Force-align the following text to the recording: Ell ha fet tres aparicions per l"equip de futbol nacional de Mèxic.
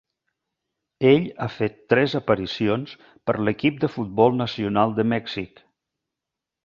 Ell 1.09 1.27
ha 1.43 1.47
fet 1.57 1.75
tres 1.93 2.15
aparicions 2.21 2.95
per 3.29 3.35
l"equip 3.43 3.77
de 3.85 3.93
futbol 3.99 4.35
nacional 4.41 4.97
de 5.01 5.07
Mèxic. 5.13 5.63